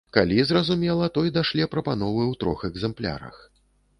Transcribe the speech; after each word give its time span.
Калі, 0.15 0.37
зразумела, 0.51 1.09
той 1.17 1.31
дашле 1.35 1.67
прапановы 1.75 2.23
ў 2.31 2.39
трох 2.45 2.59
экзэмплярах. 2.69 3.37